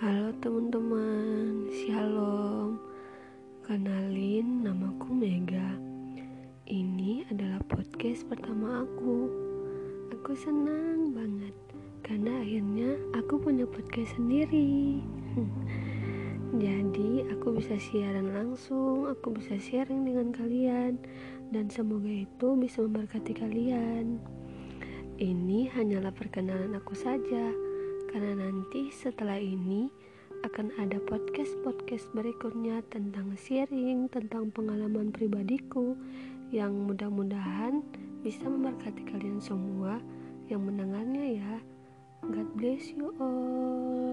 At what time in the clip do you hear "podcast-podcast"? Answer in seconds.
31.06-32.10